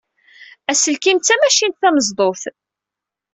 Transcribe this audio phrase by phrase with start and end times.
[0.71, 2.43] Aselkim d tamacint tameẓdut.